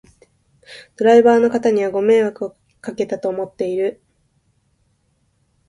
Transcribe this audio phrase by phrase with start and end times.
[0.97, 4.01] ドライバーの方にはご迷惑をかけたと思っている